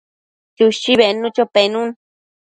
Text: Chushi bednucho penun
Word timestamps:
Chushi 0.55 0.91
bednucho 0.99 1.43
penun 1.53 1.89